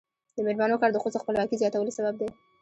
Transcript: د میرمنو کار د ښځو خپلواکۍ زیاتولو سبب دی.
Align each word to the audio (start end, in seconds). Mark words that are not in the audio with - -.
د 0.35 0.37
میرمنو 0.45 0.79
کار 0.81 0.91
د 0.93 0.97
ښځو 1.03 1.21
خپلواکۍ 1.21 1.55
زیاتولو 1.61 1.95
سبب 1.97 2.13
دی. 2.21 2.29